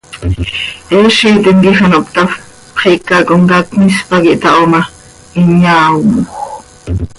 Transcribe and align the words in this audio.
Heezitim 0.89 1.35
quij 1.43 1.79
ano 1.85 1.99
hptafp, 2.03 2.31
xiica 2.81 3.15
comcaac 3.27 3.65
cmis 3.71 3.97
pac 4.09 4.23
ihtaho 4.33 4.63
ma, 4.71 4.81
hin 5.33 5.49
yaaomoj. 5.63 6.27